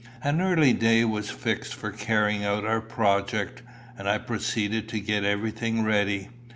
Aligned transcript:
An 0.23 0.41
early 0.41 0.73
day 0.73 1.05
was 1.05 1.29
fixed 1.29 1.75
for 1.75 1.91
carrying 1.91 2.43
out 2.43 2.65
our 2.65 2.81
project, 2.81 3.61
and 3.95 4.09
I 4.09 4.17
proceeded 4.17 4.89
to 4.89 4.99
get 4.99 5.23
everything 5.23 5.83
ready. 5.83 6.29